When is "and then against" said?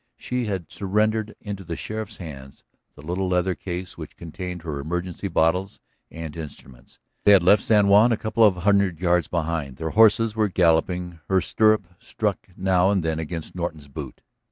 12.89-13.53